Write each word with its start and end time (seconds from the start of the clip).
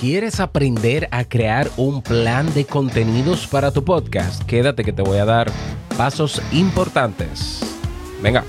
¿Quieres 0.00 0.40
aprender 0.40 1.08
a 1.10 1.24
crear 1.24 1.70
un 1.78 2.02
plan 2.02 2.52
de 2.52 2.66
contenidos 2.66 3.46
para 3.46 3.70
tu 3.72 3.82
podcast? 3.82 4.42
Quédate 4.42 4.84
que 4.84 4.92
te 4.92 5.00
voy 5.00 5.16
a 5.16 5.24
dar 5.24 5.50
pasos 5.96 6.42
importantes. 6.52 7.60
Venga. 8.22 8.44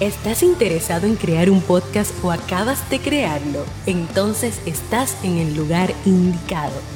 ¿Estás 0.00 0.42
interesado 0.42 1.06
en 1.06 1.16
crear 1.16 1.50
un 1.50 1.60
podcast 1.60 2.12
o 2.24 2.32
acabas 2.32 2.88
de 2.88 2.98
crearlo? 2.98 3.62
Entonces 3.84 4.62
estás 4.64 5.22
en 5.22 5.36
el 5.36 5.54
lugar 5.54 5.92
indicado 6.06 6.95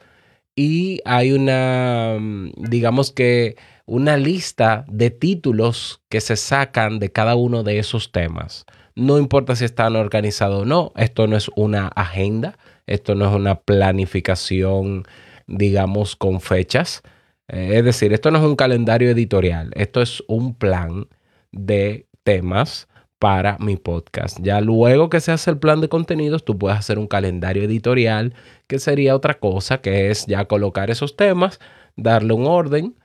Y 0.56 1.02
hay 1.06 1.31
una, 1.31 2.18
mm, 2.19 2.52
digamos 2.69 3.12
que 3.12 3.56
una 3.88 4.18
lista 4.18 4.86
de 4.90 5.09
títulos 5.09 6.02
que 6.09 6.20
se 6.20 6.36
sacan 6.36 7.00
de 7.00 7.09
cada 7.09 7.36
uno 7.36 7.64
de 7.64 7.80
esos 7.80 8.12
temas. 8.12 8.66
No 8.96 9.18
importa 9.18 9.56
si 9.56 9.64
están 9.64 9.96
organizados 9.96 10.64
o 10.64 10.66
no, 10.66 10.92
esto 10.98 11.25
no 11.25 11.38
es 11.38 11.50
una 11.56 11.88
agenda, 11.88 12.58
esto 12.86 13.16
no 13.16 13.30
es 13.30 13.34
una 13.34 13.62
planificación, 13.62 15.03
digamos, 15.47 16.18
con 16.18 16.42
fechas. 16.42 17.02
Eh, 17.47 17.78
es 17.78 17.86
decir, 17.86 18.12
esto 18.12 18.30
no 18.30 18.40
es 18.40 18.44
un 18.44 18.58
calendario 18.58 19.09
editorial, 19.09 19.72
esto 19.74 20.02
es 20.02 20.22
un 20.28 20.53
plan 20.53 21.08
de 21.53 22.08
temas 22.24 22.90
para 23.20 23.58
mi 23.58 23.78
podcast. 23.78 24.38
Ya 24.42 24.59
luego 24.59 25.09
que 25.09 25.22
se 25.22 25.31
hace 25.31 25.50
el 25.50 25.59
plan 25.59 25.80
de 25.80 25.88
contenidos, 25.88 26.44
tú 26.44 26.58
puedes 26.58 26.78
hacer 26.78 27.00
un 27.00 27.08
calendario 27.08 27.64
editorial, 27.64 28.34
que 28.68 28.80
sería 28.80 29.16
otra 29.16 29.36
cosa, 29.36 29.80
que 29.80 30.12
es 30.12 30.26
ya 30.26 30.44
colocar 30.46 30.92
esos 30.92 31.16
temas, 31.16 31.62
darle 31.96 32.34
un 32.34 32.47
orden 32.47 32.96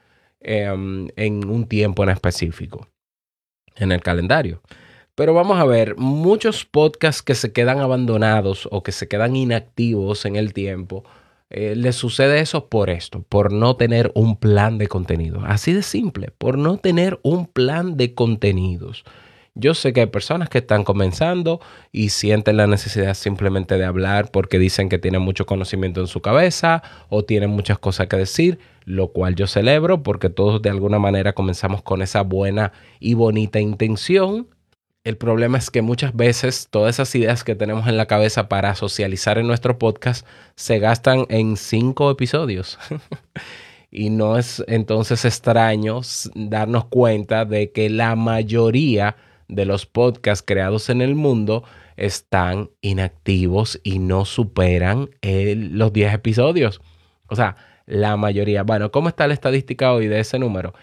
Em, 0.45 1.09
en 1.17 1.49
un 1.49 1.67
tiempo 1.67 2.03
en 2.03 2.11
específico 2.11 2.89
en 3.77 3.93
el 3.93 4.01
calendario. 4.01 4.61
Pero 5.15 5.35
vamos 5.35 5.59
a 5.59 5.65
ver, 5.65 5.97
muchos 5.97 6.65
podcasts 6.65 7.23
que 7.23 7.35
se 7.35 7.53
quedan 7.53 7.81
abandonados 7.81 8.69
o 8.71 8.83
que 8.83 8.93
se 8.93 9.09
quedan 9.09 9.37
inactivos 9.37 10.25
en 10.25 10.37
el 10.37 10.53
tiempo, 10.53 11.05
eh, 11.51 11.75
les 11.77 11.97
sucede 11.97 12.41
eso 12.41 12.69
por 12.69 12.89
esto, 12.89 13.23
por 13.29 13.53
no 13.53 13.77
tener 13.77 14.11
un 14.15 14.37
plan 14.37 14.79
de 14.79 14.89
contenido. 14.89 15.43
Así 15.45 15.73
de 15.73 15.83
simple, 15.83 16.33
por 16.39 16.57
no 16.57 16.79
tener 16.79 17.21
un 17.23 17.47
plan 17.47 17.97
de 17.97 18.15
contenidos. 18.15 19.05
Yo 19.55 19.75
sé 19.75 19.93
que 19.93 20.01
hay 20.01 20.07
personas 20.07 20.49
que 20.49 20.59
están 20.59 20.83
comenzando 20.83 21.61
y 21.91 22.09
sienten 22.09 22.57
la 22.57 22.67
necesidad 22.67 23.13
simplemente 23.13 23.77
de 23.77 23.85
hablar 23.85 24.31
porque 24.31 24.59
dicen 24.59 24.89
que 24.89 24.99
tienen 24.99 25.21
mucho 25.21 25.45
conocimiento 25.45 26.01
en 26.01 26.07
su 26.07 26.23
cabeza 26.23 26.83
o 27.11 27.25
tienen 27.25 27.51
muchas 27.51 27.79
cosas 27.79 28.07
que 28.07 28.17
decir, 28.17 28.59
lo 28.87 29.09
cual 29.09 29.35
yo 29.35 29.47
celebro 29.47 30.03
porque 30.03 30.31
todos 30.31 30.63
de 30.63 30.71
alguna 30.71 30.99
manera 30.99 31.35
comenzamos 31.35 31.83
con 31.83 32.01
esa 32.01 32.23
buena 32.23 32.73
y 32.99 33.13
bonita 33.13 33.61
intención. 33.61 34.49
El 35.05 35.19
problema 35.19 35.59
es 35.59 35.71
que 35.71 35.83
muchas 35.83 36.17
veces 36.17 36.69
todas 36.71 36.95
esas 36.97 37.15
ideas 37.15 37.45
que 37.45 37.55
tenemos 37.55 37.87
en 37.89 37.99
la 37.99 38.07
cabeza 38.07 38.49
para 38.49 38.75
socializar 38.75 39.37
en 39.37 39.49
nuestro 39.49 39.79
podcast 39.79 40.27
se 40.55 40.79
gastan 40.79 41.27
en 41.29 41.59
cinco 41.59 42.11
episodios. 42.11 42.79
y 43.91 44.09
no 44.09 44.39
es 44.39 44.65
entonces 44.67 45.27
extraño 45.27 46.01
darnos 46.35 46.87
cuenta 46.87 47.45
de 47.45 47.71
que 47.71 47.91
la 47.91 48.17
mayoría 48.17 49.17
de 49.55 49.65
los 49.65 49.87
podcasts 49.87 50.45
creados 50.47 50.91
en 50.91 51.01
el 51.01 51.15
mundo 51.15 51.65
están 51.97 52.71
inactivos 52.81 53.81
y 53.83 53.99
no 53.99 54.25
superan 54.25 55.11
los 55.23 55.93
10 55.93 56.15
episodios. 56.15 56.81
O 57.29 57.37
sea, 57.37 57.57
la 57.87 58.17
mayoría. 58.17 58.63
Bueno, 58.63 58.91
¿cómo 58.91 59.09
está 59.09 59.27
la 59.27 59.35
estadística 59.35 59.93
hoy 59.93 60.09
de 60.09 60.21
ese 60.21 60.39
número? 60.39 60.75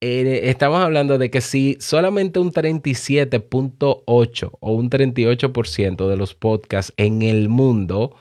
Eh, 0.00 0.50
estamos 0.50 0.80
hablando 0.80 1.18
de 1.18 1.30
que 1.30 1.40
si 1.40 1.76
solamente 1.80 2.38
un 2.38 2.52
37.8 2.52 4.50
o 4.60 4.72
un 4.72 4.90
38% 4.90 6.08
de 6.08 6.16
los 6.16 6.34
podcasts 6.34 6.92
en 6.96 7.22
el 7.22 7.48
mundo 7.48 8.14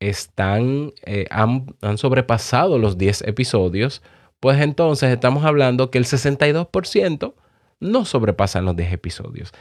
están, 0.00 0.92
eh, 1.04 1.26
han, 1.30 1.66
han 1.80 1.98
sobrepasado 1.98 2.78
los 2.78 2.98
10 2.98 3.22
episodios, 3.22 4.02
pues 4.40 4.60
entonces 4.60 5.10
estamos 5.12 5.44
hablando 5.44 5.90
que 5.90 5.98
el 5.98 6.04
62% 6.04 7.34
no 7.80 8.04
sobrepasan 8.04 8.64
los 8.64 8.76
10 8.76 8.92
episodios. 8.92 9.52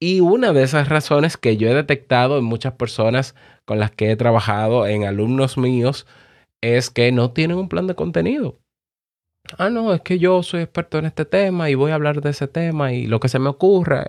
Y 0.00 0.20
una 0.20 0.52
de 0.52 0.62
esas 0.62 0.88
razones 0.88 1.36
que 1.36 1.56
yo 1.56 1.68
he 1.68 1.74
detectado 1.74 2.38
en 2.38 2.44
muchas 2.44 2.74
personas 2.74 3.34
con 3.64 3.78
las 3.78 3.90
que 3.90 4.10
he 4.10 4.16
trabajado, 4.16 4.86
en 4.86 5.04
alumnos 5.04 5.56
míos, 5.56 6.06
es 6.60 6.90
que 6.90 7.12
no 7.12 7.32
tienen 7.32 7.58
un 7.58 7.68
plan 7.68 7.86
de 7.86 7.94
contenido. 7.94 8.58
Ah, 9.58 9.68
no, 9.70 9.92
es 9.92 10.00
que 10.00 10.18
yo 10.18 10.42
soy 10.42 10.62
experto 10.62 10.98
en 10.98 11.04
este 11.04 11.24
tema 11.24 11.68
y 11.68 11.74
voy 11.74 11.90
a 11.90 11.96
hablar 11.96 12.20
de 12.22 12.30
ese 12.30 12.48
tema 12.48 12.92
y 12.92 13.06
lo 13.06 13.20
que 13.20 13.28
se 13.28 13.38
me 13.38 13.50
ocurra. 13.50 14.06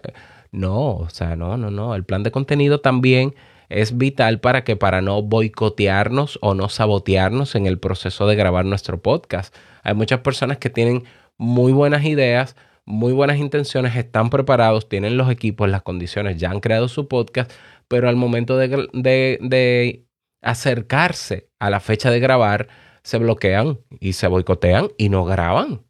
No, 0.52 0.96
o 0.98 1.10
sea, 1.10 1.36
no, 1.36 1.58
no, 1.58 1.70
no. 1.72 1.96
El 1.96 2.06
plan 2.06 2.24
de 2.24 2.32
contenido 2.32 2.80
también 2.80 3.36
es 3.70 3.98
vital 3.98 4.40
para 4.40 4.64
que 4.64 4.76
para 4.78 5.02
no 5.02 5.22
boicotearnos 5.22 6.40
o 6.42 6.54
no 6.54 6.70
sabotearnos 6.70 7.56
en 7.56 7.66
el 7.66 7.80
proceso 7.80 8.28
de 8.28 8.36
grabar 8.36 8.66
nuestro 8.66 9.02
podcast. 9.02 9.54
Hay 9.84 9.94
muchas 9.94 10.22
personas 10.22 10.58
que 10.58 10.70
tienen 10.70 11.04
muy 11.38 11.74
buenas 11.74 12.06
ideas, 12.06 12.56
muy 12.86 13.14
buenas 13.14 13.38
intenciones, 13.38 13.96
están 13.96 14.30
preparados, 14.30 14.88
tienen 14.88 15.18
los 15.18 15.30
equipos, 15.30 15.70
las 15.70 15.82
condiciones, 15.82 16.38
ya 16.38 16.52
han 16.52 16.60
creado 16.60 16.88
su 16.88 17.08
podcast, 17.08 17.52
pero 17.88 18.08
al 18.10 18.16
momento 18.16 18.58
de, 18.58 20.06
acercarse 20.42 21.50
a 21.60 21.72
la 21.72 21.80
fecha 21.80 22.12
de 22.12 22.20
grabar, 22.20 22.68
se 23.04 23.18
bloquean 23.18 23.80
y 24.00 24.14
se 24.14 24.28
boicotean 24.28 24.90
y 24.98 25.10
no 25.10 25.26
graban. 25.26 25.84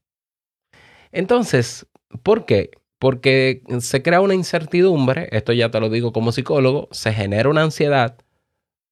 Entonces, 1.11 1.87
¿por 2.23 2.45
qué? 2.45 2.71
Porque 2.99 3.61
se 3.79 4.01
crea 4.01 4.21
una 4.21 4.33
incertidumbre, 4.33 5.27
esto 5.31 5.51
ya 5.51 5.71
te 5.71 5.79
lo 5.81 5.89
digo 5.89 6.13
como 6.13 6.31
psicólogo, 6.31 6.87
se 6.91 7.13
genera 7.13 7.49
una 7.49 7.63
ansiedad 7.63 8.17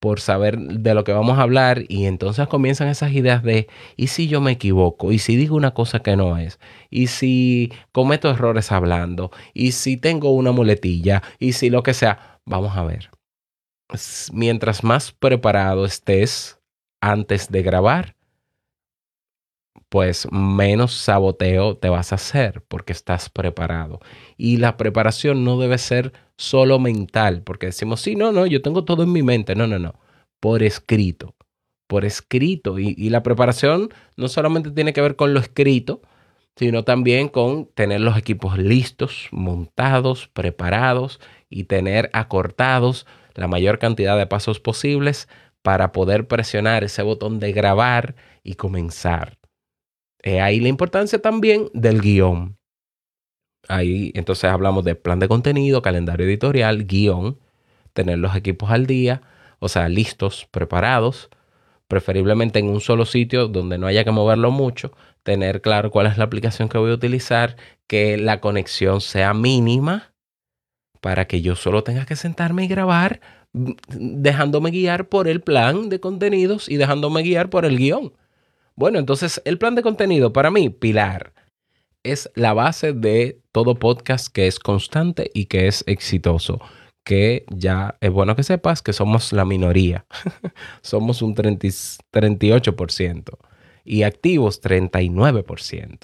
por 0.04 0.20
saber 0.20 0.60
de 0.60 0.94
lo 0.96 1.06
que 1.06 1.14
vamos 1.14 1.40
a 1.40 1.44
hablar 1.44 1.86
y 1.88 2.08
entonces 2.08 2.46
comienzan 2.50 2.90
esas 2.90 3.14
ideas 3.14 3.42
de, 3.42 3.70
¿y 3.96 4.08
si 4.08 4.28
yo 4.28 4.42
me 4.42 4.52
equivoco? 4.52 5.14
¿Y 5.14 5.18
si 5.18 5.38
digo 5.38 5.56
una 5.56 5.74
cosa 5.74 6.02
que 6.02 6.18
no 6.18 6.38
es? 6.38 6.60
¿Y 6.90 7.08
si 7.08 7.72
cometo 7.94 8.30
errores 8.30 8.74
hablando? 8.74 9.32
¿Y 9.54 9.72
si 9.72 9.96
tengo 9.96 10.32
una 10.32 10.52
muletilla? 10.52 11.24
¿Y 11.40 11.54
si 11.54 11.70
lo 11.70 11.84
que 11.84 11.94
sea? 11.94 12.42
Vamos 12.44 12.76
a 12.76 12.84
ver. 12.84 13.12
Mientras 14.34 14.84
más 14.84 15.14
preparado 15.14 15.86
estés 15.86 16.60
antes 17.00 17.50
de 17.50 17.64
grabar, 17.64 18.18
pues 19.88 20.28
menos 20.34 20.94
saboteo 20.96 21.78
te 21.78 21.88
vas 21.88 22.12
a 22.12 22.16
hacer 22.16 22.62
porque 22.68 22.92
estás 22.92 23.30
preparado. 23.30 24.02
Y 24.36 24.58
la 24.58 24.76
preparación 24.76 25.46
no 25.46 25.58
debe 25.60 25.78
ser 25.78 26.12
solo 26.38 26.80
mental, 26.80 27.44
porque 27.44 27.68
decimos, 27.68 28.02
sí, 28.02 28.16
no, 28.16 28.32
no, 28.32 28.46
yo 28.46 28.62
tengo 28.62 28.84
todo 28.86 29.04
en 29.04 29.12
mi 29.12 29.24
mente. 29.24 29.56
No, 29.56 29.68
no, 29.68 29.80
no, 29.80 29.96
por 30.40 30.64
escrito, 30.64 31.36
por 31.88 32.06
escrito. 32.06 32.80
Y, 32.80 33.10
la 33.10 33.24
preparación 33.24 33.90
no 34.18 34.28
solamente 34.28 34.72
tiene 34.72 34.94
que 34.94 35.02
ver 35.02 35.16
con 35.16 35.34
lo 35.34 35.40
escrito, 35.40 36.02
sino 36.56 36.84
también 36.84 37.30
con 37.30 37.68
tener 37.74 38.02
los 38.02 38.18
equipos 38.18 38.58
listos, 38.58 39.28
montados, 39.32 40.28
preparados 40.28 41.20
y 41.50 41.66
tener 41.66 42.10
acortados 42.14 43.08
la 43.36 43.48
mayor 43.48 43.80
cantidad 43.80 44.18
de 44.18 44.28
pasos 44.28 44.60
posibles 44.60 45.28
para 45.64 45.92
poder 45.92 46.28
presionar 46.28 46.84
ese 46.84 47.02
botón 47.02 47.40
de 47.40 47.52
grabar 47.52 48.16
y 48.44 48.56
comenzar. 48.56 49.38
ahí 50.24 50.60
la 50.60 50.68
importancia 50.70 51.20
también 51.22 51.70
del 51.74 52.02
guion. 52.02 52.58
Ahí 53.68 54.12
entonces 54.15 54.50
hablamos 54.50 54.83
de 54.83 54.95
plan 54.95 55.19
de 55.19 55.27
contenido, 55.27 55.81
calendario 55.81 56.25
editorial, 56.25 56.86
guion, 56.86 57.38
tener 57.94 58.19
los 58.19 58.36
equipos 58.36 58.71
al 58.71 58.86
día, 58.88 59.21
o 59.60 59.69
sea, 59.69 59.88
listos, 59.88 60.48
preparados, 60.51 61.30
preferiblemente 61.88 62.60
en 62.60 62.68
un 62.68 62.81
solo 62.81 63.06
sitio 63.06 63.48
donde 63.48 63.77
no 63.77 63.88
haya 63.88 64.04
que 64.04 64.12
moverlo 64.12 64.51
mucho, 64.51 64.92
tener 65.24 65.62
claro 65.62 65.92
cuál 65.92 66.07
es 66.07 66.18
la 66.18 66.25
aplicación 66.25 66.68
que 66.68 66.77
voy 66.77 66.92
a 66.92 66.95
utilizar, 66.95 67.56
que 67.88 68.18
la 68.18 68.42
conexión 68.42 69.00
sea 69.00 69.33
mínima 69.33 70.13
para 71.00 71.25
que 71.25 71.42
yo 71.42 71.56
solo 71.56 71.83
tenga 71.83 72.06
que 72.06 72.15
sentarme 72.15 72.65
y 72.65 72.68
grabar 72.68 73.21
mm, 73.54 73.71
dejándome 73.89 74.71
guiar 74.71 75.07
por 75.07 75.27
el 75.27 75.42
plan 75.42 75.89
de 75.89 76.00
contenidos 76.00 76.69
y 76.69 76.77
dejándome 76.77 77.21
guiar 77.24 77.50
por 77.50 77.65
el 77.65 77.77
guion. 77.77 78.13
Bueno, 78.75 79.00
entonces 79.00 79.42
el 79.45 79.57
plan 79.57 79.75
de 79.75 79.83
contenido 79.83 80.33
para 80.33 80.50
mí, 80.50 80.69
pilar 80.69 81.33
es 82.04 82.30
la 82.36 82.54
base 82.54 82.94
de 82.94 83.40
todo 83.52 83.76
podcast 83.76 84.28
que 84.28 84.48
es 84.48 84.60
constante 84.60 85.32
y 85.34 85.46
que 85.46 85.68
es 85.68 85.84
exitoso. 85.88 86.60
Que 87.04 87.46
ya 87.50 87.98
es 88.00 88.12
bueno 88.12 88.36
que 88.36 88.44
sepas 88.44 88.82
que 88.82 88.94
somos 88.94 89.34
la 89.34 89.46
minoría. 89.46 90.06
somos 90.82 91.22
un 91.22 91.36
38% 91.36 93.38
y 93.84 94.04
activos 94.04 94.62
39%. 94.62 95.98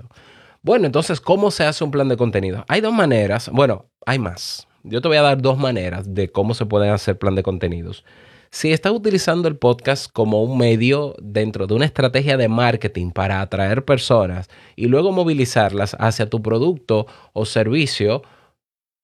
Bueno, 0.61 0.85
entonces, 0.85 1.21
¿cómo 1.21 1.51
se 1.51 1.63
hace 1.63 1.85
un 1.85 1.91
plan 1.91 2.09
de 2.09 2.17
contenido? 2.17 2.65
Hay 2.67 2.81
dos 2.81 2.93
maneras, 2.93 3.49
bueno, 3.49 3.85
hay 4.05 4.19
más. 4.19 4.67
Yo 4.83 5.01
te 5.01 5.07
voy 5.07 5.17
a 5.17 5.21
dar 5.21 5.41
dos 5.41 5.57
maneras 5.57 6.13
de 6.13 6.31
cómo 6.31 6.53
se 6.53 6.65
pueden 6.65 6.91
hacer 6.91 7.17
plan 7.17 7.35
de 7.35 7.43
contenidos. 7.43 8.03
Si 8.51 8.71
estás 8.71 8.93
utilizando 8.93 9.47
el 9.47 9.57
podcast 9.57 10.11
como 10.11 10.41
un 10.41 10.57
medio 10.57 11.15
dentro 11.21 11.67
de 11.67 11.75
una 11.75 11.85
estrategia 11.85 12.35
de 12.35 12.47
marketing 12.47 13.11
para 13.11 13.41
atraer 13.41 13.85
personas 13.85 14.49
y 14.75 14.87
luego 14.87 15.11
movilizarlas 15.11 15.95
hacia 15.99 16.31
tu 16.31 16.41
producto 16.41 17.05
o 17.33 17.45
servicio, 17.45 18.23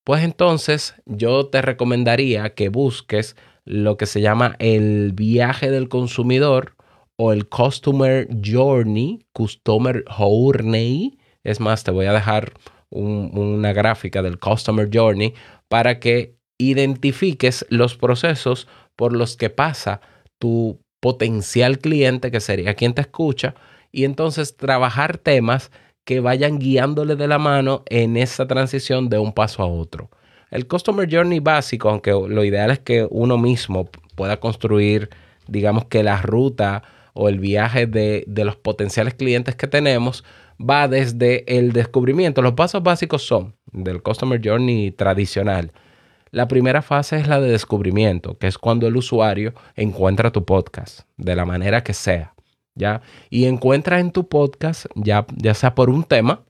pues 0.04 0.24
entonces 0.24 0.96
yo 1.06 1.46
te 1.46 1.62
recomendaría 1.62 2.56
que 2.56 2.70
busques 2.70 3.36
lo 3.66 3.98
que 3.98 4.08
se 4.08 4.22
llama 4.22 4.56
el 4.58 5.14
viaje 5.14 5.70
del 5.70 5.90
consumidor 5.90 6.76
o 7.16 7.32
el 7.32 7.48
Customer 7.48 8.28
Journey, 8.44 9.28
Customer 9.32 10.04
Journey. 10.08 11.20
Es 11.44 11.60
más, 11.60 11.84
te 11.84 11.92
voy 11.92 12.08
a 12.08 12.14
dejar 12.14 12.54
una 12.90 13.74
gráfica 13.74 14.24
del 14.24 14.40
Customer 14.40 14.90
Journey 14.92 15.36
para 15.68 16.00
que 16.00 16.36
identifiques 16.58 17.66
los 17.70 17.96
procesos 17.96 18.68
por 18.96 19.14
los 19.14 19.38
que 19.38 19.50
pasa 19.50 20.02
tu 20.40 20.80
potencial 21.00 21.80
cliente, 21.80 22.32
que 22.32 22.40
sería 22.40 22.74
quien 22.74 22.94
te 22.94 23.02
escucha, 23.02 23.56
y 23.92 24.06
entonces 24.06 24.58
trabajar 24.58 25.18
temas 25.18 25.72
que 26.04 26.20
vayan 26.20 26.60
guiándole 26.60 27.16
de 27.16 27.28
la 27.28 27.40
mano 27.40 27.84
en 27.88 28.18
esa 28.18 28.48
transición 28.48 29.10
de 29.10 29.18
un 29.18 29.34
paso 29.34 29.64
a 29.64 29.68
otro. 29.68 30.10
El 30.52 30.68
Customer 30.68 31.08
Journey 31.12 31.40
básico, 31.40 31.90
aunque 31.90 32.12
lo 32.12 32.44
ideal 32.44 32.72
es 32.72 32.80
que 32.80 33.08
uno 33.10 33.38
mismo 33.38 33.90
pueda 34.16 34.40
construir, 34.40 35.10
digamos 35.48 35.86
que 35.86 36.04
la 36.04 36.22
ruta 36.22 36.84
o 37.14 37.30
el 37.30 37.40
viaje 37.40 37.88
de, 37.88 38.24
de 38.28 38.46
los 38.46 38.56
potenciales 38.56 39.16
clientes 39.16 39.56
que 39.56 39.68
tenemos, 39.68 40.24
va 40.60 40.88
desde 40.88 41.58
el 41.58 41.72
descubrimiento. 41.72 42.42
Los 42.42 42.54
pasos 42.54 42.84
básicos 42.84 43.24
son 43.24 43.56
del 43.72 44.02
Customer 44.02 44.40
Journey 44.44 44.92
tradicional 44.92 45.72
la 46.32 46.48
primera 46.48 46.82
fase 46.82 47.18
es 47.18 47.28
la 47.28 47.40
de 47.40 47.50
descubrimiento, 47.50 48.38
que 48.38 48.48
es 48.48 48.58
cuando 48.58 48.88
el 48.88 48.98
usuario 48.98 49.54
encuentra 49.76 50.32
tu 50.32 50.46
podcast, 50.46 51.02
de 51.18 51.36
la 51.36 51.46
manera 51.46 51.84
que 51.84 51.94
sea, 51.94 52.36
¿ya? 52.76 53.02
Y 53.30 53.46
encuentra 53.46 54.00
en 54.00 54.12
tu 54.12 54.28
podcast, 54.28 54.86
ya, 54.96 55.26
ya 55.36 55.54
sea 55.54 55.76
por 55.76 55.90
un 55.90 56.04
tema, 56.04 56.44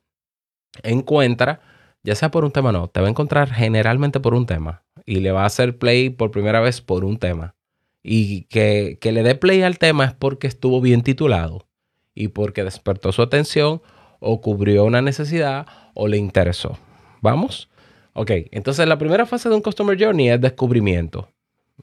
encuentra, 0.84 1.62
ya 2.04 2.16
sea 2.16 2.32
por 2.32 2.46
un 2.46 2.52
tema, 2.52 2.72
no, 2.72 2.88
te 2.88 3.02
va 3.02 3.08
a 3.08 3.10
encontrar 3.10 3.52
generalmente 3.52 4.20
por 4.20 4.34
un 4.34 4.46
tema 4.46 4.84
y 5.06 5.20
le 5.20 5.32
va 5.32 5.44
a 5.44 5.48
hacer 5.48 5.78
play 5.78 6.10
por 6.10 6.32
primera 6.32 6.60
vez 6.60 6.82
por 6.82 7.06
un 7.06 7.18
tema. 7.18 7.56
Y 8.04 8.44
que, 8.44 8.98
que 9.02 9.12
le 9.12 9.24
dé 9.24 9.36
play 9.36 9.64
al 9.64 9.80
tema 9.80 10.06
es 10.06 10.14
porque 10.14 10.48
estuvo 10.48 10.80
bien 10.82 11.02
titulado 11.02 11.68
y 12.14 12.30
porque 12.30 12.64
despertó 12.64 13.12
su 13.12 13.22
atención 13.22 13.82
o 14.20 14.42
cubrió 14.42 14.86
una 14.86 15.02
necesidad 15.02 15.66
o 15.96 16.08
le 16.08 16.18
interesó. 16.18 16.78
¿Vamos? 17.22 17.70
Ok, 18.18 18.32
entonces 18.52 18.88
la 18.88 18.98
primera 18.98 19.26
fase 19.26 19.50
de 19.50 19.56
un 19.56 19.62
Customer 19.62 20.02
Journey 20.02 20.30
es 20.30 20.40
descubrimiento. 20.40 21.28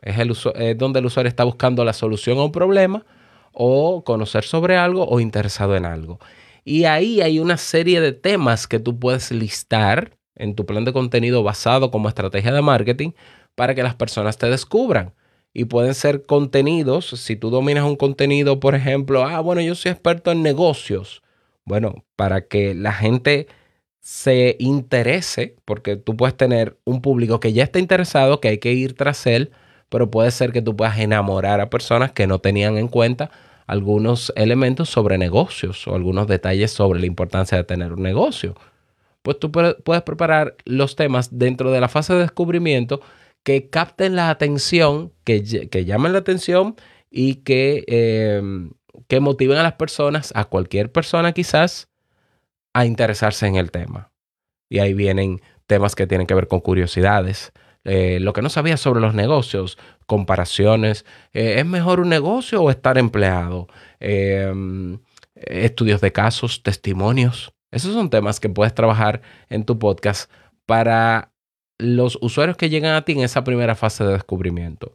Es, 0.01 0.19
el 0.19 0.31
es 0.31 0.79
donde 0.79 1.01
el 1.01 1.05
usuario 1.05 1.29
está 1.29 1.45
buscando 1.45 1.85
la 1.85 1.93
solución 1.93 2.39
a 2.39 2.45
un 2.45 2.53
problema 2.53 3.05
o 3.53 4.03
conocer 4.03 4.45
sobre 4.45 4.79
algo 4.79 5.07
o 5.07 5.21
interesado 5.21 5.77
en 5.77 5.85
algo. 5.85 6.19
Y 6.65 6.85
ahí 6.85 7.21
hay 7.21 7.39
una 7.39 7.59
serie 7.59 8.01
de 8.01 8.13
temas 8.13 8.67
que 8.67 8.79
tú 8.79 8.99
puedes 8.99 9.31
listar 9.31 10.17
en 10.35 10.55
tu 10.55 10.65
plan 10.65 10.87
de 10.87 10.95
contenido 10.95 11.43
basado 11.43 11.91
como 11.91 12.09
estrategia 12.09 12.53
de 12.53 12.63
marketing 12.63 13.11
para 13.55 13.75
que 13.75 13.83
las 13.83 13.95
personas 13.95 14.39
te 14.39 14.49
descubran. 14.49 15.13
Y 15.53 15.67
pueden 15.67 15.95
ser 15.95 16.25
contenidos, 16.25 17.11
si 17.11 17.37
tú 17.37 17.51
dominas 17.51 17.85
un 17.85 17.97
contenido, 17.97 18.59
por 18.59 18.75
ejemplo, 18.75 19.23
ah, 19.25 19.41
bueno, 19.41 19.61
yo 19.61 19.75
soy 19.75 19.93
experto 19.93 20.33
en 20.33 20.43
negocios. 20.43 21.23
Bueno, 21.67 22.07
para 22.17 22.49
que 22.49 22.75
la 22.75 22.95
gente 22.95 23.49
se 24.03 24.57
interese, 24.59 25.57
porque 25.65 25.97
tú 25.97 26.17
puedes 26.17 26.37
tener 26.37 26.77
un 26.85 27.01
público 27.01 27.39
que 27.41 27.53
ya 27.53 27.63
está 27.63 27.79
interesado, 27.79 28.41
que 28.41 28.49
hay 28.49 28.59
que 28.59 28.73
ir 28.73 28.95
tras 28.95 29.27
él, 29.27 29.53
pero 29.89 30.11
puede 30.11 30.33
ser 30.33 30.53
que 30.53 30.61
tú 30.61 30.77
puedas 30.77 30.99
enamorar 30.99 31.61
a 31.61 31.71
personas 31.71 32.13
que 32.13 32.27
no 32.27 32.41
tenían 32.41 32.77
en 32.79 32.89
cuenta 32.89 33.31
algunos 33.69 34.33
elementos 34.35 34.89
sobre 34.91 35.19
negocios 35.19 35.87
o 35.87 35.95
algunos 35.95 36.27
detalles 36.27 36.73
sobre 36.73 36.99
la 36.99 37.07
importancia 37.07 37.57
de 37.57 37.65
tener 37.65 37.93
un 37.93 38.03
negocio. 38.03 38.57
Pues 39.23 39.39
tú 39.39 39.53
puedes 39.53 40.03
preparar 40.03 40.57
los 40.65 40.97
temas 40.97 41.39
dentro 41.39 41.71
de 41.71 41.81
la 41.81 41.89
fase 41.89 42.13
de 42.15 42.21
descubrimiento 42.21 43.01
que 43.45 43.71
capten 43.71 44.17
la 44.17 44.31
atención, 44.31 45.13
que, 45.25 45.43
llamen 45.43 46.13
la 46.13 46.19
atención 46.19 46.75
y 47.09 47.37
que, 47.37 47.85
em, 47.87 48.73
que 49.07 49.21
motiven 49.21 49.59
a 49.59 49.63
las 49.63 49.75
personas, 49.75 50.33
a 50.35 50.45
cualquier 50.47 50.91
persona 50.91 51.33
quizás, 51.33 51.92
a 52.73 52.87
interesarse 52.87 53.47
en 53.47 53.57
el 53.57 53.71
tema. 53.71 54.13
Y 54.71 54.79
ahí 54.79 54.95
vienen 54.95 55.41
temas 55.67 55.95
que 55.95 56.07
tienen 56.07 56.27
que 56.27 56.35
ver 56.35 56.49
con 56.49 56.61
curiosidades, 56.61 57.53
eh, 57.85 58.21
lo 58.21 58.33
que 58.33 58.43
no 58.43 58.49
sabía 58.49 58.77
sobre 58.77 59.01
los 59.01 59.15
negocios, 59.15 59.77
comparaciones, 60.07 61.05
eh, 61.33 61.57
¿es 61.59 61.67
mejor 61.67 62.01
un 62.01 62.09
negocio 62.09 62.63
o 62.63 62.71
estar 62.71 62.97
empleado? 62.97 63.67
Em, 63.99 65.01
estudios 65.35 66.01
de 66.01 66.13
casos, 66.13 66.63
testimonios. 66.63 67.53
Esos 67.73 67.95
son 67.95 68.11
temas 68.11 68.39
que 68.39 68.49
puedes 68.49 68.75
trabajar 68.75 69.23
en 69.49 69.65
tu 69.65 69.79
podcast 69.79 70.31
para 70.67 71.33
los 71.79 72.19
usuarios 72.21 72.57
que 72.57 72.71
llegan 72.71 72.95
a 72.95 73.05
ti 73.05 73.13
en 73.13 73.21
esa 73.21 73.43
primera 73.43 73.75
fase 73.75 74.05
de 74.05 74.13
descubrimiento. 74.13 74.95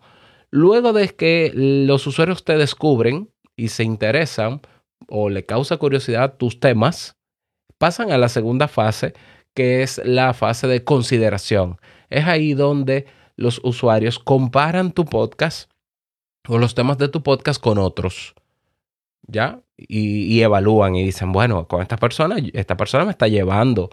Luego 0.50 0.94
de 0.94 1.10
que 1.10 1.52
los 1.54 2.08
usuarios 2.08 2.46
te 2.46 2.58
descubren 2.58 3.30
y 3.58 3.70
se 3.70 3.84
interesan 3.84 4.62
o 5.10 5.30
le 5.30 5.46
causa 5.46 5.78
curiosidad 5.78 6.38
tus 6.38 6.60
temas, 6.62 7.17
pasan 7.78 8.12
a 8.12 8.18
la 8.18 8.30
segunda 8.30 8.68
fase, 8.68 9.14
que 9.54 9.84
es 9.84 10.02
la 10.04 10.34
fase 10.34 10.68
de 10.68 10.84
consideración. 10.84 11.80
Es 12.10 12.26
ahí 12.26 12.54
donde 12.54 13.06
los 13.36 13.62
usuarios 13.64 14.20
comparan 14.20 14.92
tu 14.92 15.06
podcast 15.06 15.70
o 16.48 16.58
los 16.58 16.76
temas 16.76 16.98
de 16.98 17.10
tu 17.10 17.24
podcast 17.24 17.62
con 17.62 17.78
otros. 17.78 18.36
¿Ya? 19.28 19.60
Y, 19.78 20.42
evalúan 20.42 20.96
y 20.96 21.04
dicen, 21.04 21.32
bueno, 21.32 21.68
con 21.68 21.82
esta 21.82 21.98
persona, 21.98 22.38
esta 22.54 22.78
persona 22.78 23.06
me 23.06 23.12
está 23.12 23.28
llevando 23.28 23.90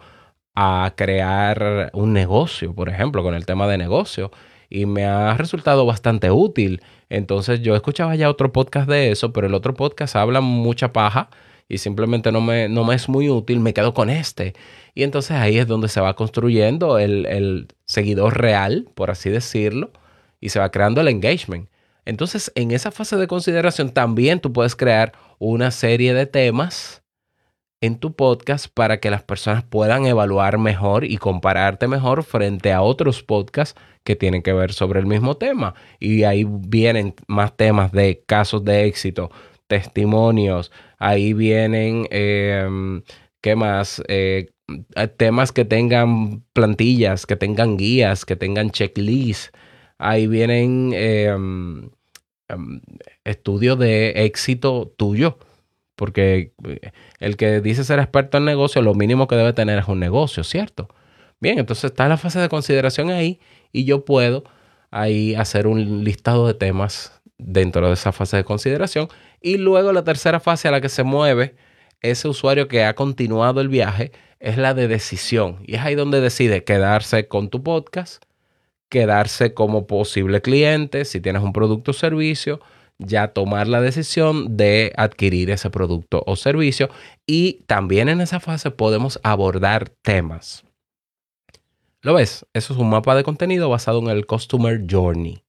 a 0.55 0.93
crear 0.97 1.91
un 1.93 2.13
negocio, 2.13 2.75
por 2.75 2.89
ejemplo, 2.89 3.23
con 3.23 3.35
el 3.35 3.45
tema 3.45 3.67
de 3.67 3.79
negocio. 3.79 4.31
y 4.71 4.87
me 4.87 5.05
ha 5.05 5.35
resultado 5.37 5.87
bastante 5.87 6.31
útil. 6.31 6.83
Entonces 7.09 7.61
yo 7.61 7.77
escuchaba 7.77 8.17
ya 8.17 8.31
otro 8.31 8.53
podcast 8.53 8.89
de 8.89 9.11
eso, 9.13 9.33
pero 9.33 9.47
el 9.47 9.55
otro 9.55 9.75
podcast 9.75 10.17
habla 10.17 10.41
mucha 10.41 10.93
paja 10.93 11.29
y 11.69 11.79
simplemente 11.79 12.33
no 12.33 12.41
me, 12.41 12.69
no 12.69 12.85
me 12.85 12.95
es 12.95 13.09
muy 13.09 13.29
útil, 13.29 13.61
me 13.61 13.75
quedo 13.75 13.95
con 13.95 14.11
este. 14.11 14.55
Y 14.95 15.03
entonces 15.03 15.33
ahí 15.33 15.59
es 15.59 15.67
donde 15.67 15.89
se 15.89 16.01
va 16.01 16.15
construyendo 16.15 16.99
el, 16.99 17.27
el 17.27 17.69
seguidor 17.85 18.39
real, 18.39 18.89
por 18.95 19.11
así 19.11 19.31
decirlo, 19.31 19.93
y 20.41 20.51
se 20.51 20.59
va 20.59 20.71
creando 20.71 21.01
el 21.01 21.09
engagement. 21.09 21.69
Entonces, 22.05 22.53
en 22.55 22.71
esa 22.71 22.91
fase 22.91 23.17
de 23.17 23.27
consideración 23.27 23.91
también 23.91 24.41
tú 24.41 24.53
puedes 24.53 24.77
crear 24.77 25.13
una 25.39 25.71
serie 25.71 26.13
de 26.15 26.27
temas 26.27 27.03
en 27.81 27.99
tu 27.99 28.15
podcast 28.15 28.67
para 28.73 28.99
que 28.99 29.11
las 29.11 29.23
personas 29.23 29.63
puedan 29.63 30.07
evaluar 30.07 30.59
mejor 30.59 31.05
y 31.05 31.19
compararte 31.19 31.87
mejor 31.87 32.23
frente 32.25 32.73
a 32.73 32.83
otros 32.83 33.23
podcasts 33.23 33.79
que 34.05 34.17
tienen 34.17 34.43
que 34.43 34.53
ver 34.53 34.73
sobre 34.73 35.01
el 35.01 35.07
mismo 35.07 35.37
tema. 35.37 35.75
Y 36.01 36.25
ahí 36.25 36.47
vienen 36.47 37.15
más 37.27 37.57
temas 37.57 37.93
de 37.93 38.23
casos 38.27 38.65
de 38.65 38.87
éxito, 38.87 39.31
testimonios, 39.67 40.73
ahí 41.05 41.35
vienen, 41.35 42.07
em, 42.11 43.03
¿qué 43.43 43.57
más? 43.57 44.03
Eh, 44.09 44.49
temas 45.19 45.53
que 45.53 45.65
tengan 45.67 46.43
plantillas, 46.55 47.27
que 47.27 47.37
tengan 47.37 47.77
guías, 47.77 48.25
que 48.25 48.37
tengan 48.37 48.71
checklists. 48.71 49.53
Ahí 49.99 50.27
vienen 50.27 50.93
em, 50.95 51.91
em, 52.49 52.81
estudios 53.25 53.79
de 53.79 54.25
éxito 54.25 54.93
tuyo. 54.97 55.39
Porque 55.97 56.53
eh, 56.65 56.93
el 57.21 57.37
que 57.37 57.61
dice 57.61 57.85
ser 57.85 58.01
experto 58.01 58.39
en 58.39 58.47
negocio, 58.47 58.83
lo 58.83 58.95
mínimo 58.95 59.29
que 59.29 59.37
debe 59.37 59.53
tener 59.53 59.79
es 59.79 59.89
un 59.89 60.01
negocio, 60.01 60.43
¿cierto? 60.45 60.89
Bien, 61.41 61.59
entonces 61.59 61.85
está 61.85 62.09
la 62.09 62.17
fase 62.17 62.41
de 62.41 62.49
consideración 62.49 63.11
ahí 63.11 63.41
y 63.73 63.85
yo 63.85 64.05
puedo 64.05 64.45
ahí 64.91 65.35
hacer 65.35 65.67
un 65.67 66.05
listado 66.05 66.47
de 66.47 66.55
temas 66.55 67.21
dentro 67.39 67.89
de 67.89 67.95
esa 67.95 68.13
fase 68.13 68.37
de 68.39 68.45
consideración. 68.45 69.09
Y 69.45 69.59
luego 69.59 69.93
la 69.93 70.05
tercera 70.05 70.41
fase 70.41 70.69
a 70.69 70.71
la 70.71 70.81
que 70.81 70.89
se 70.89 71.03
mueve 71.03 71.55
ese 72.01 72.29
usuario 72.29 72.67
que 72.67 72.83
ha 72.83 72.95
continuado 72.95 73.61
el 73.61 73.69
viaje 73.69 74.11
es 74.41 74.57
la 74.57 74.73
de 74.73 74.89
decisión. 74.89 75.59
Y 75.67 75.75
es 75.75 75.83
ahí 75.83 75.95
donde 75.95 76.23
decide 76.23 76.65
quedarse 76.65 77.29
con 77.29 77.51
tu 77.51 77.63
podcast, 77.63 78.25
quedarse 78.89 79.53
como 79.53 79.87
posible 79.87 80.41
cliente, 80.41 81.05
si 81.05 81.21
tienes 81.21 81.43
un 81.43 81.53
producto 81.53 81.91
o 81.91 81.95
servicio, 81.95 82.61
ya 82.97 83.35
tomar 83.35 83.69
la 83.69 83.83
decisión 83.83 84.57
de 84.57 84.95
adquirir 84.97 85.51
ese 85.51 85.69
producto 85.69 86.23
o 86.27 86.37
servicio. 86.37 86.89
Y 87.27 87.65
también 87.67 88.09
en 88.09 88.23
esa 88.23 88.41
fase 88.41 88.71
podemos 88.71 89.21
abordar 89.23 89.91
temas. 89.91 90.65
¿Lo 92.01 92.15
ves? 92.15 92.47
Eso 92.55 92.73
es 92.73 92.79
un 92.79 92.89
mapa 92.89 93.15
de 93.15 93.25
contenido 93.25 93.69
basado 93.69 93.99
en 93.99 94.09
el 94.09 94.25
Customer 94.25 94.81
Journey. 94.91 95.45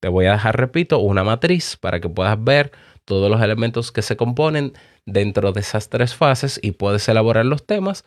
Te 0.00 0.08
voy 0.08 0.26
a 0.26 0.32
dejar, 0.32 0.58
repito, 0.58 0.98
una 0.98 1.24
matriz 1.24 1.78
para 1.78 2.00
que 2.00 2.08
puedas 2.10 2.42
ver 2.42 2.72
todos 3.10 3.28
los 3.28 3.42
elementos 3.42 3.90
que 3.90 4.02
se 4.02 4.16
componen 4.16 4.72
dentro 5.04 5.50
de 5.50 5.62
esas 5.62 5.88
tres 5.88 6.14
fases 6.14 6.60
y 6.62 6.70
puedes 6.70 7.08
elaborar 7.08 7.44
los 7.44 7.66
temas 7.66 8.04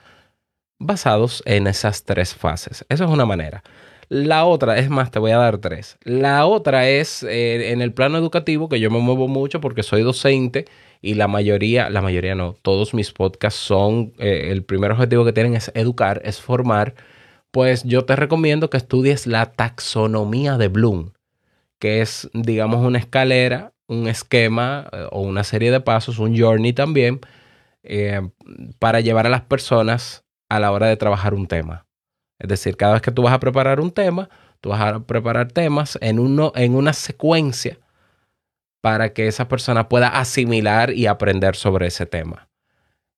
basados 0.80 1.44
en 1.46 1.68
esas 1.68 2.06
tres 2.06 2.34
fases. 2.34 2.86
Eso 2.88 3.04
es 3.04 3.10
una 3.10 3.26
manera. 3.26 3.64
La 4.08 4.46
otra, 4.46 4.78
es 4.78 4.90
más, 4.90 5.12
te 5.12 5.20
voy 5.20 5.32
a 5.32 5.38
dar 5.40 5.58
tres. 5.58 5.98
La 6.04 6.46
otra 6.46 6.88
es 6.88 7.22
eh, 7.24 7.74
en 7.74 7.82
el 7.82 7.92
plano 7.94 8.18
educativo, 8.18 8.70
que 8.70 8.80
yo 8.80 8.90
me 8.90 9.00
muevo 9.00 9.28
mucho 9.28 9.60
porque 9.60 9.84
soy 9.84 10.04
docente 10.04 10.68
y 11.02 11.16
la 11.16 11.28
mayoría, 11.28 11.90
la 11.90 12.02
mayoría 12.02 12.34
no, 12.34 12.56
todos 12.62 12.94
mis 12.94 13.12
podcasts 13.12 13.60
son, 13.60 14.14
eh, 14.20 14.52
el 14.52 14.64
primer 14.64 14.92
objetivo 14.94 15.26
que 15.26 15.34
tienen 15.34 15.56
es 15.56 15.70
educar, 15.76 16.22
es 16.24 16.40
formar. 16.40 16.96
Pues 17.52 17.84
yo 17.84 18.06
te 18.06 18.16
recomiendo 18.16 18.70
que 18.70 18.78
estudies 18.78 19.28
la 19.28 19.52
taxonomía 19.52 20.58
de 20.58 20.70
Bloom, 20.70 21.12
que 21.78 22.00
es, 22.00 22.30
digamos, 22.34 22.86
una 22.86 23.00
escalera, 23.00 23.73
un 23.88 24.08
esquema 24.08 24.88
eh, 24.92 25.08
o 25.12 25.22
una 25.22 25.44
serie 25.44 25.72
de 25.72 25.82
pasos, 25.82 26.20
un 26.20 26.38
journey 26.38 26.74
también, 26.74 27.20
para 28.80 29.02
llevar 29.02 29.26
a 29.26 29.30
las 29.30 29.42
personas 29.42 30.24
a 30.50 30.60
la 30.60 30.72
hora 30.72 30.88
de 30.88 30.96
trabajar 30.96 31.34
un 31.34 31.48
tema. 31.48 31.86
Es 32.40 32.48
decir, 32.48 32.78
cada 32.78 32.94
vez 32.94 33.02
que 33.02 33.12
tú 33.12 33.24
vas 33.24 33.34
a 33.34 33.40
preparar 33.40 33.80
un 33.80 33.92
tema, 33.92 34.30
tú 34.62 34.70
vas 34.70 34.82
a 34.82 35.00
preparar 35.02 35.52
temas 35.52 35.98
en, 36.02 36.20
uno, 36.20 36.52
en 36.56 36.76
una 36.76 36.94
secuencia 36.94 37.80
para 38.82 39.14
que 39.14 39.28
esa 39.28 39.48
persona 39.48 39.90
pueda 39.90 40.08
asimilar 40.10 40.92
y 40.92 41.08
aprender 41.08 41.56
sobre 41.56 41.88
ese 41.88 42.06
tema. 42.06 42.50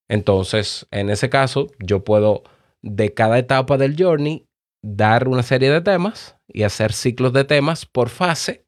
Entonces, 0.07 0.87
en 0.91 1.09
ese 1.09 1.29
caso, 1.29 1.67
yo 1.79 2.03
puedo 2.03 2.43
de 2.81 3.13
cada 3.13 3.39
etapa 3.39 3.77
del 3.77 3.95
journey 3.97 4.47
dar 4.83 5.27
una 5.27 5.41
serie 5.41 5.71
de 5.71 5.81
temas 5.81 6.37
y 6.47 6.63
hacer 6.63 6.93
ciclos 6.93 7.33
de 7.33 7.43
temas 7.43 7.85
por 7.87 8.09
fase 8.09 8.64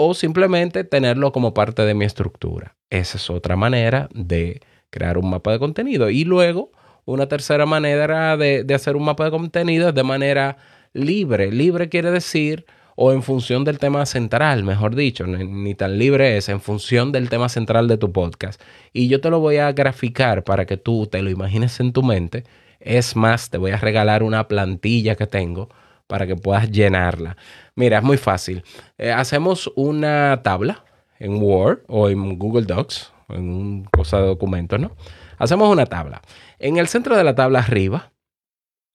o 0.00 0.14
simplemente 0.14 0.84
tenerlo 0.84 1.32
como 1.32 1.52
parte 1.52 1.82
de 1.82 1.92
mi 1.92 2.04
estructura. 2.04 2.76
Esa 2.88 3.18
es 3.18 3.28
otra 3.30 3.56
manera 3.56 4.08
de 4.14 4.60
crear 4.90 5.18
un 5.18 5.28
mapa 5.28 5.50
de 5.50 5.58
contenido. 5.58 6.08
Y 6.08 6.24
luego 6.24 6.70
una 7.04 7.26
tercera 7.26 7.66
manera 7.66 8.36
de, 8.36 8.64
hacer 8.72 8.94
un 8.94 9.04
mapa 9.04 9.24
de 9.24 9.32
contenido 9.32 9.88
es 9.88 9.94
de 9.96 10.04
manera 10.04 10.56
libre. 10.92 11.50
Libre 11.50 11.88
quiere 11.88 12.12
decir 12.12 12.64
o 12.94 13.12
en 13.12 13.24
función 13.24 13.64
del 13.64 13.80
tema 13.80 14.06
central, 14.06 14.62
mejor 14.62 14.94
dicho, 14.94 15.26
ni, 15.26 15.74
tan 15.74 15.98
libre 15.98 16.36
es, 16.36 16.48
en 16.48 16.60
función 16.60 17.10
del 17.10 17.28
tema 17.28 17.48
central 17.48 17.88
de 17.88 17.98
tu 17.98 18.12
podcast. 18.12 18.62
Y 18.92 19.08
yo 19.08 19.20
te 19.20 19.30
lo 19.30 19.40
voy 19.40 19.56
a 19.56 19.72
graficar 19.72 20.44
para 20.44 20.64
que 20.64 20.76
tú 20.76 21.08
te 21.08 21.22
lo 21.22 21.30
imagines 21.30 21.80
en 21.80 21.92
tu 21.92 22.04
mente. 22.04 22.44
Es 22.78 23.16
más, 23.16 23.50
te 23.50 23.58
voy 23.58 23.72
a 23.72 23.78
regalar 23.78 24.22
una 24.22 24.46
plantilla 24.46 25.16
que 25.16 25.26
tengo 25.26 25.68
para 26.08 26.26
que 26.26 26.34
puedas 26.34 26.68
llenarla. 26.72 27.36
Mira, 27.76 27.98
es 27.98 28.02
muy 28.02 28.16
fácil. 28.16 28.64
Eh, 28.96 29.12
hacemos 29.12 29.70
una 29.76 30.40
tabla 30.42 30.84
en 31.20 31.40
Word 31.40 31.82
o 31.86 32.08
en 32.08 32.38
Google 32.38 32.66
Docs, 32.66 33.12
en 33.28 33.48
un 33.48 33.84
cosa 33.84 34.18
de 34.18 34.26
documentos, 34.26 34.80
¿no? 34.80 34.96
Hacemos 35.36 35.70
una 35.70 35.86
tabla. 35.86 36.20
En 36.58 36.78
el 36.78 36.88
centro 36.88 37.16
de 37.16 37.22
la 37.22 37.36
tabla 37.36 37.60
arriba, 37.60 38.12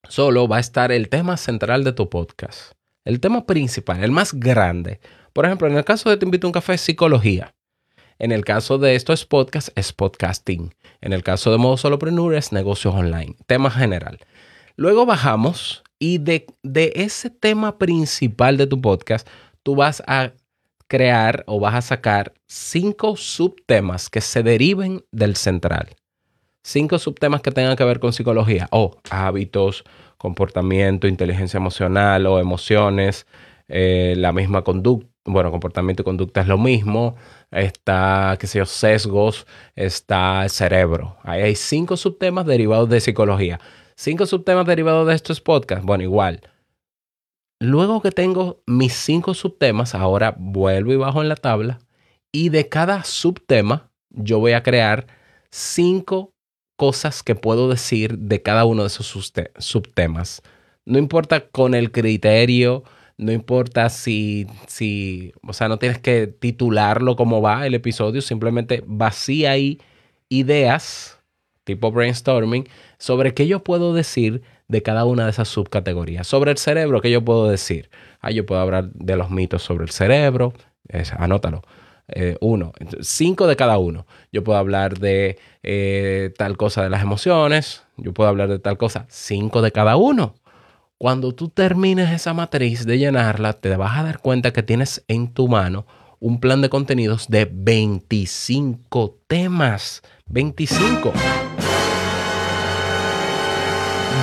solo 0.09 0.47
va 0.47 0.57
a 0.57 0.59
estar 0.59 0.91
el 0.91 1.07
tema 1.07 1.37
central 1.37 1.85
de 1.85 1.93
tu 1.93 2.09
podcast. 2.09 2.73
El 3.05 3.19
tema 3.19 3.45
principal, 3.45 4.03
el 4.03 4.11
más 4.11 4.33
grande. 4.33 4.99
Por 5.31 5.45
ejemplo, 5.45 5.67
en 5.67 5.77
el 5.77 5.85
caso 5.85 6.09
de 6.09 6.17
Te 6.17 6.25
invito 6.25 6.47
a 6.47 6.49
un 6.49 6.53
café, 6.53 6.77
psicología. 6.77 7.53
En 8.19 8.31
el 8.31 8.45
caso 8.45 8.77
de 8.77 8.95
esto 8.95 9.13
es 9.13 9.25
podcast, 9.25 9.69
es 9.75 9.93
podcasting. 9.93 10.73
En 11.01 11.13
el 11.13 11.23
caso 11.23 11.51
de 11.51 11.57
modo 11.57 11.77
solopreneur 11.77 12.35
es 12.35 12.51
negocios 12.51 12.93
online. 12.93 13.35
Tema 13.47 13.69
general. 13.69 14.19
Luego 14.75 15.05
bajamos 15.05 15.83
y 16.03 16.17
de, 16.17 16.47
de 16.63 16.91
ese 16.95 17.29
tema 17.29 17.77
principal 17.77 18.57
de 18.57 18.67
tu 18.67 18.81
podcast, 18.81 19.27
tú 19.63 19.75
vas 19.75 20.03
a 20.05 20.33
crear 20.87 21.43
o 21.47 21.59
vas 21.59 21.75
a 21.75 21.81
sacar 21.81 22.33
cinco 22.45 23.15
subtemas 23.15 24.09
que 24.09 24.19
se 24.19 24.43
deriven 24.43 25.03
del 25.11 25.35
central 25.35 25.95
cinco 26.63 26.97
subtemas 26.97 27.41
que 27.41 27.51
tengan 27.51 27.75
que 27.75 27.83
ver 27.83 27.99
con 27.99 28.13
psicología 28.13 28.67
o 28.71 28.97
hábitos, 29.09 29.83
comportamiento, 30.17 31.07
inteligencia 31.07 31.57
emocional 31.57 32.25
o 32.25 32.39
emociones, 32.39 33.27
eh, 33.67 34.15
la 34.17 34.31
misma 34.31 34.63
conducta, 34.63 35.09
bueno, 35.25 35.51
comportamiento 35.51 36.01
y 36.01 36.05
conducta 36.05 36.41
es 36.41 36.47
lo 36.47 36.57
mismo, 36.57 37.15
está, 37.51 38.35
qué 38.39 38.47
sé 38.47 38.59
yo, 38.59 38.65
sesgos, 38.65 39.45
está 39.75 40.43
el 40.43 40.49
cerebro. 40.49 41.17
Ahí 41.23 41.41
hay 41.41 41.55
cinco 41.55 41.95
subtemas 41.95 42.45
derivados 42.45 42.89
de 42.89 42.99
psicología. 42.99 43.59
Cinco 43.95 44.25
subtemas 44.25 44.65
derivados 44.65 45.07
de 45.07 45.13
estos 45.13 45.41
podcasts, 45.41 45.85
bueno, 45.85 46.03
igual. 46.03 46.41
Luego 47.59 48.01
que 48.01 48.11
tengo 48.11 48.61
mis 48.65 48.93
cinco 48.93 49.33
subtemas, 49.33 49.95
ahora 49.95 50.35
vuelvo 50.37 50.91
y 50.91 50.97
bajo 50.97 51.21
en 51.21 51.29
la 51.29 51.35
tabla 51.35 51.79
y 52.31 52.49
de 52.49 52.67
cada 52.67 53.03
subtema 53.03 53.89
yo 54.09 54.39
voy 54.39 54.53
a 54.53 54.63
crear 54.63 55.07
cinco 55.49 56.33
cosas 56.75 57.23
que 57.23 57.35
puedo 57.35 57.69
decir 57.69 58.17
de 58.17 58.41
cada 58.41 58.65
uno 58.65 58.81
de 58.83 58.87
esos 58.87 59.07
subtemas. 59.57 60.41
No 60.85 60.97
importa 60.97 61.47
con 61.47 61.75
el 61.75 61.91
criterio, 61.91 62.83
no 63.17 63.31
importa 63.31 63.89
si, 63.89 64.47
si, 64.67 65.31
o 65.47 65.53
sea, 65.53 65.69
no 65.69 65.79
tienes 65.79 65.99
que 65.99 66.27
titularlo 66.27 67.15
como 67.15 67.41
va 67.41 67.65
el 67.65 67.75
episodio, 67.75 68.21
simplemente 68.21 68.83
vacía 68.85 69.51
ahí 69.51 69.79
ideas, 70.29 71.12
tipo 71.63 71.91
brainstorming, 71.91 72.67
sobre 72.97 73.33
qué 73.33 73.47
yo 73.47 73.63
puedo 73.63 73.93
decir 73.93 74.41
de 74.67 74.81
cada 74.81 75.05
una 75.05 75.25
de 75.25 75.31
esas 75.31 75.47
subcategorías. 75.49 76.27
Sobre 76.27 76.51
el 76.51 76.57
cerebro, 76.57 77.01
¿qué 77.01 77.11
yo 77.11 77.23
puedo 77.23 77.49
decir? 77.49 77.89
Ah, 78.21 78.31
yo 78.31 78.45
puedo 78.45 78.61
hablar 78.61 78.89
de 78.93 79.15
los 79.15 79.29
mitos 79.29 79.63
sobre 79.63 79.83
el 79.83 79.91
cerebro, 79.91 80.53
anótalo 81.17 81.61
eh, 82.07 82.37
uno, 82.41 82.73
cinco 83.01 83.47
de 83.47 83.55
cada 83.55 83.77
uno. 83.77 84.05
Yo 84.31 84.43
puedo 84.43 84.59
hablar 84.59 84.99
de 84.99 85.39
eh, 85.63 86.33
tal 86.37 86.57
cosa 86.57 86.83
de 86.83 86.89
las 86.89 87.01
emociones, 87.01 87.83
yo 87.97 88.13
puedo 88.13 88.29
hablar 88.29 88.49
de 88.49 88.59
tal 88.59 88.77
cosa, 88.77 89.05
cinco 89.09 89.61
de 89.61 89.71
cada 89.71 89.95
uno. 89.95 90.35
Cuando 90.97 91.33
tú 91.33 91.49
termines 91.49 92.11
esa 92.11 92.33
matriz 92.33 92.85
de 92.85 92.97
llenarla, 92.97 93.53
te 93.53 93.75
vas 93.75 93.97
a 93.97 94.03
dar 94.03 94.19
cuenta 94.19 94.53
que 94.53 94.63
tienes 94.63 95.03
en 95.07 95.33
tu 95.33 95.47
mano 95.47 95.85
un 96.19 96.39
plan 96.39 96.61
de 96.61 96.69
contenidos 96.69 97.27
de 97.27 97.49
25 97.51 99.19
temas. 99.27 100.01
25. 100.27 101.11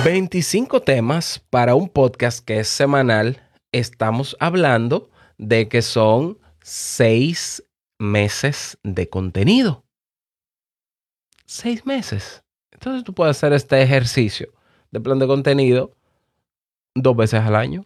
25 0.03 0.81
temas 0.81 1.39
para 1.51 1.75
un 1.75 1.87
podcast 1.87 2.43
que 2.43 2.59
es 2.59 2.67
semanal 2.67 3.39
estamos 3.71 4.35
hablando 4.39 5.11
de 5.37 5.67
que 5.67 5.83
son 5.83 6.39
seis 6.63 7.63
meses 7.99 8.79
de 8.83 9.09
contenido. 9.09 9.85
Seis 11.45 11.85
meses. 11.85 12.43
Entonces 12.71 13.03
tú 13.03 13.13
puedes 13.13 13.37
hacer 13.37 13.53
este 13.53 13.79
ejercicio 13.81 14.51
de 14.89 14.99
plan 14.99 15.19
de 15.19 15.27
contenido 15.27 15.95
dos 16.95 17.15
veces 17.15 17.41
al 17.41 17.55
año 17.55 17.85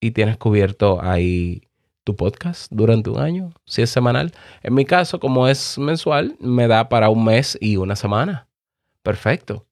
y 0.00 0.10
tienes 0.10 0.36
cubierto 0.38 1.00
ahí 1.00 1.62
tu 2.02 2.16
podcast 2.16 2.72
durante 2.72 3.10
un 3.10 3.20
año, 3.20 3.52
si 3.66 3.82
es 3.82 3.90
semanal. 3.90 4.32
En 4.62 4.74
mi 4.74 4.84
caso, 4.84 5.20
como 5.20 5.46
es 5.48 5.78
mensual, 5.78 6.36
me 6.40 6.66
da 6.66 6.88
para 6.88 7.08
un 7.08 7.24
mes 7.24 7.56
y 7.60 7.76
una 7.76 7.94
semana. 7.94 8.48
Perfecto. 9.02 9.66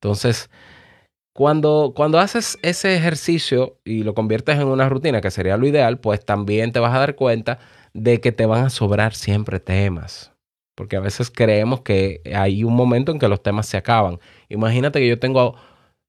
Entonces, 0.00 0.50
cuando, 1.38 1.92
cuando 1.94 2.18
haces 2.18 2.58
ese 2.62 2.96
ejercicio 2.96 3.78
y 3.84 4.02
lo 4.02 4.12
conviertes 4.12 4.58
en 4.58 4.66
una 4.66 4.88
rutina, 4.88 5.20
que 5.20 5.30
sería 5.30 5.56
lo 5.56 5.68
ideal, 5.68 6.00
pues 6.00 6.24
también 6.24 6.72
te 6.72 6.80
vas 6.80 6.92
a 6.92 6.98
dar 6.98 7.14
cuenta 7.14 7.60
de 7.94 8.20
que 8.20 8.32
te 8.32 8.44
van 8.44 8.64
a 8.64 8.70
sobrar 8.70 9.14
siempre 9.14 9.60
temas. 9.60 10.32
Porque 10.74 10.96
a 10.96 11.00
veces 11.00 11.30
creemos 11.30 11.82
que 11.82 12.22
hay 12.34 12.64
un 12.64 12.74
momento 12.74 13.12
en 13.12 13.20
que 13.20 13.28
los 13.28 13.40
temas 13.40 13.66
se 13.66 13.76
acaban. 13.76 14.18
Imagínate 14.48 14.98
que 14.98 15.06
yo 15.06 15.20
tengo 15.20 15.54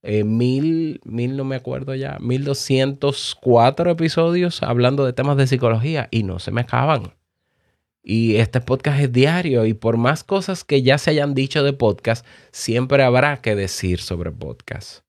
eh, 0.02 0.24
mil, 0.24 1.00
mil, 1.04 1.38
no 1.38 1.44
me 1.44 1.58
acuerdo 1.58 1.94
ya, 1.94 2.18
mil 2.20 2.44
doscientos 2.44 3.38
cuatro 3.40 3.92
episodios 3.92 4.64
hablando 4.64 5.06
de 5.06 5.14
temas 5.14 5.38
de 5.38 5.46
psicología 5.46 6.08
y 6.10 6.24
no 6.24 6.40
se 6.40 6.50
me 6.50 6.62
acaban. 6.62 7.14
Y 8.02 8.38
este 8.38 8.62
podcast 8.62 9.00
es 9.00 9.12
diario 9.12 9.68
y 9.68 9.76
por 9.76 9.98
más 9.98 10.24
cosas 10.24 10.64
que 10.64 10.82
ya 10.82 10.98
se 10.98 11.12
hayan 11.12 11.36
dicho 11.36 11.64
de 11.64 11.74
podcast, 11.74 12.26
siempre 12.52 13.04
habrá 13.04 13.44
que 13.44 13.54
decir 13.54 14.00
sobre 14.00 14.32
podcast. 14.32 15.08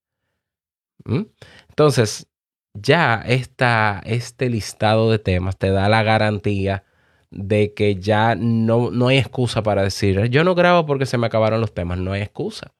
¿Mm? 1.05 1.23
Entonces, 1.69 2.29
ya 2.75 3.23
esta, 3.27 4.01
este 4.05 4.49
listado 4.49 5.11
de 5.11 5.19
temas 5.19 5.57
te 5.57 5.71
da 5.71 5.89
la 5.89 6.03
garantía 6.03 6.85
de 7.31 7.75
que 7.75 7.97
ya 7.97 8.35
no, 8.35 8.91
no 8.91 9.09
hay 9.09 9.19
excusa 9.19 9.63
para 9.63 9.83
decir, 9.83 10.29
yo 10.29 10.45
no 10.45 10.55
grabo 10.55 10.87
porque 10.87 11.07
se 11.07 11.19
me 11.19 11.27
acabaron 11.27 11.61
los 11.61 11.75
temas, 11.75 11.99
no 11.99 12.13
hay 12.13 12.23
excusa. 12.23 12.73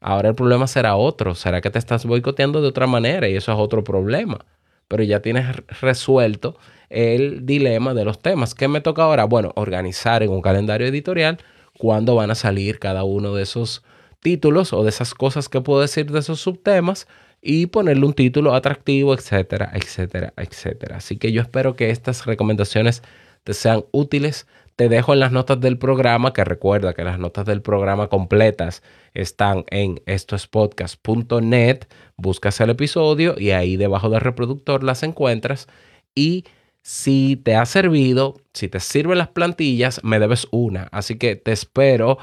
Ahora 0.00 0.28
el 0.30 0.34
problema 0.34 0.66
será 0.66 0.96
otro, 0.96 1.34
será 1.34 1.60
que 1.60 1.70
te 1.70 1.78
estás 1.78 2.04
boicoteando 2.04 2.60
de 2.60 2.68
otra 2.68 2.86
manera 2.86 3.28
y 3.28 3.36
eso 3.36 3.52
es 3.52 3.58
otro 3.58 3.84
problema. 3.84 4.44
Pero 4.86 5.02
ya 5.02 5.20
tienes 5.20 5.46
resuelto 5.80 6.58
el 6.90 7.46
dilema 7.46 7.94
de 7.94 8.04
los 8.04 8.18
temas. 8.18 8.54
¿Qué 8.54 8.68
me 8.68 8.82
toca 8.82 9.04
ahora? 9.04 9.24
Bueno, 9.24 9.52
organizar 9.56 10.22
en 10.22 10.30
un 10.30 10.42
calendario 10.42 10.86
editorial 10.86 11.38
cuándo 11.78 12.14
van 12.14 12.30
a 12.30 12.34
salir 12.34 12.78
cada 12.78 13.04
uno 13.04 13.34
de 13.34 13.44
esos 13.44 13.82
títulos 14.20 14.74
o 14.74 14.82
de 14.82 14.90
esas 14.90 15.14
cosas 15.14 15.48
que 15.48 15.62
puedo 15.62 15.80
decir 15.80 16.10
de 16.10 16.18
esos 16.18 16.40
subtemas 16.40 17.08
y 17.44 17.66
ponerle 17.66 18.06
un 18.06 18.14
título 18.14 18.54
atractivo, 18.54 19.14
etcétera, 19.14 19.70
etcétera, 19.74 20.32
etcétera. 20.36 20.96
Así 20.96 21.18
que 21.18 21.30
yo 21.30 21.42
espero 21.42 21.76
que 21.76 21.90
estas 21.90 22.24
recomendaciones 22.24 23.02
te 23.44 23.52
sean 23.52 23.84
útiles. 23.92 24.46
Te 24.76 24.88
dejo 24.88 25.12
en 25.12 25.20
las 25.20 25.30
notas 25.30 25.60
del 25.60 25.78
programa, 25.78 26.32
que 26.32 26.42
recuerda 26.42 26.94
que 26.94 27.04
las 27.04 27.18
notas 27.18 27.44
del 27.44 27.60
programa 27.60 28.08
completas 28.08 28.82
están 29.12 29.64
en 29.68 30.00
estoespodcast.net. 30.06 31.84
Buscas 32.16 32.60
el 32.60 32.70
episodio 32.70 33.34
y 33.38 33.50
ahí 33.50 33.76
debajo 33.76 34.08
del 34.08 34.22
reproductor 34.22 34.82
las 34.82 35.02
encuentras. 35.02 35.68
Y 36.14 36.44
si 36.80 37.36
te 37.36 37.56
ha 37.56 37.66
servido, 37.66 38.40
si 38.54 38.68
te 38.68 38.80
sirven 38.80 39.18
las 39.18 39.28
plantillas, 39.28 40.02
me 40.02 40.18
debes 40.18 40.48
una. 40.50 40.88
Así 40.92 41.18
que 41.18 41.36
te 41.36 41.52
espero 41.52 42.18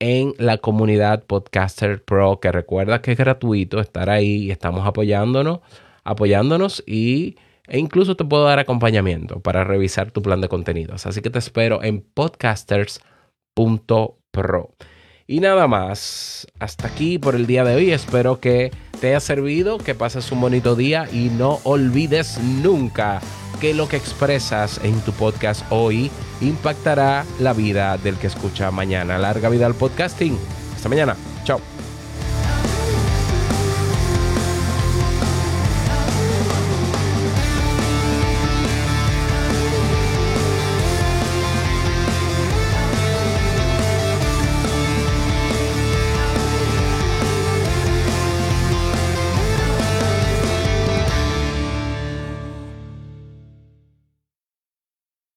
en 0.00 0.34
la 0.38 0.58
comunidad 0.58 1.24
Podcaster 1.24 2.04
Pro, 2.04 2.40
que 2.40 2.52
recuerda 2.52 3.02
que 3.02 3.12
es 3.12 3.18
gratuito 3.18 3.80
estar 3.80 4.10
ahí 4.10 4.44
y 4.44 4.50
estamos 4.50 4.86
apoyándonos, 4.86 5.60
apoyándonos 6.04 6.82
y 6.86 7.36
e 7.66 7.78
incluso 7.78 8.16
te 8.16 8.24
puedo 8.24 8.44
dar 8.44 8.58
acompañamiento 8.58 9.40
para 9.40 9.64
revisar 9.64 10.10
tu 10.10 10.22
plan 10.22 10.40
de 10.40 10.48
contenidos. 10.48 11.04
Así 11.06 11.20
que 11.20 11.30
te 11.30 11.38
espero 11.38 11.82
en 11.82 12.00
podcasters.pro. 12.00 14.74
Y 15.26 15.40
nada 15.40 15.68
más, 15.68 16.46
hasta 16.58 16.88
aquí 16.88 17.18
por 17.18 17.34
el 17.34 17.46
día 17.46 17.64
de 17.64 17.74
hoy. 17.74 17.90
Espero 17.90 18.40
que 18.40 18.70
te 18.98 19.08
haya 19.08 19.20
servido, 19.20 19.76
que 19.76 19.94
pases 19.94 20.32
un 20.32 20.40
bonito 20.40 20.74
día 20.74 21.06
y 21.12 21.28
no 21.28 21.58
olvides 21.64 22.40
nunca 22.40 23.20
que 23.60 23.74
lo 23.74 23.88
que 23.88 23.96
expresas 23.96 24.80
en 24.82 25.00
tu 25.00 25.12
podcast 25.12 25.64
hoy 25.70 26.10
impactará 26.40 27.24
la 27.38 27.52
vida 27.52 27.98
del 27.98 28.16
que 28.16 28.28
escucha 28.28 28.70
mañana. 28.70 29.18
Larga 29.18 29.48
vida 29.48 29.66
al 29.66 29.74
podcasting. 29.74 30.38
Hasta 30.74 30.88
mañana. 30.88 31.16
Chao. 31.44 31.60